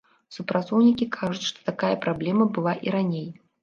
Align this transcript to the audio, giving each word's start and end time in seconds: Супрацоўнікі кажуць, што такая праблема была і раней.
Супрацоўнікі 0.37 1.07
кажуць, 1.17 1.47
што 1.51 1.59
такая 1.71 1.95
праблема 2.09 2.53
была 2.59 2.79
і 2.89 3.01
раней. 3.01 3.35